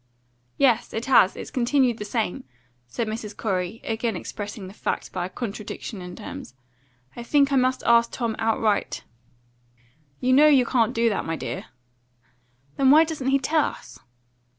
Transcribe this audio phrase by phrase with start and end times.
[0.57, 2.43] "Yes, it has; it has continued the same,"
[2.87, 3.37] said Mrs.
[3.37, 6.55] Corey, again expressing the fact by a contradiction in terms.
[7.15, 9.03] "I think I must ask Tom outright."
[10.19, 11.65] "You know you can't do that, my dear."
[12.77, 13.99] "Then why doesn't he tell us?"